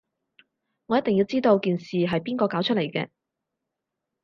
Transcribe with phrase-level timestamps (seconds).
[0.87, 3.09] 我一定要知道件事係邊個搞出嚟嘅